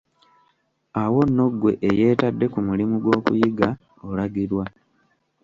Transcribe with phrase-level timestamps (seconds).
[1.01, 3.69] Awo nno ggwe eyeetadde ku mulimu gw'okuyiga,
[4.07, 4.65] olagirwa